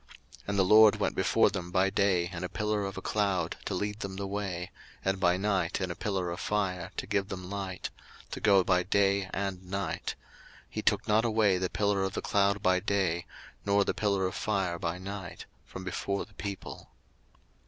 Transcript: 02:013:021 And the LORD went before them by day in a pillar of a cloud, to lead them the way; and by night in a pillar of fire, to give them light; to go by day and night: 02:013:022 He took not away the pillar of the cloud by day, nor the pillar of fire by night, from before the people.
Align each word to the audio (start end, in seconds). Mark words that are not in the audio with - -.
02:013:021 0.01 0.09
And 0.47 0.57
the 0.57 0.63
LORD 0.63 0.95
went 0.95 1.15
before 1.15 1.49
them 1.51 1.69
by 1.71 1.91
day 1.91 2.27
in 2.33 2.43
a 2.43 2.49
pillar 2.49 2.85
of 2.85 2.97
a 2.97 3.03
cloud, 3.03 3.57
to 3.65 3.75
lead 3.75 3.99
them 3.99 4.15
the 4.15 4.25
way; 4.25 4.71
and 5.05 5.19
by 5.19 5.37
night 5.37 5.79
in 5.79 5.91
a 5.91 5.95
pillar 5.95 6.31
of 6.31 6.39
fire, 6.39 6.89
to 6.97 7.05
give 7.05 7.27
them 7.27 7.51
light; 7.51 7.91
to 8.31 8.39
go 8.41 8.63
by 8.63 8.81
day 8.81 9.29
and 9.31 9.63
night: 9.63 10.15
02:013:022 10.69 10.69
He 10.71 10.81
took 10.81 11.07
not 11.07 11.23
away 11.23 11.59
the 11.59 11.69
pillar 11.69 12.01
of 12.01 12.13
the 12.15 12.21
cloud 12.23 12.63
by 12.63 12.79
day, 12.79 13.27
nor 13.63 13.85
the 13.85 13.93
pillar 13.93 14.25
of 14.25 14.33
fire 14.33 14.79
by 14.79 14.97
night, 14.97 15.45
from 15.67 15.83
before 15.83 16.25
the 16.25 16.33
people. 16.33 16.89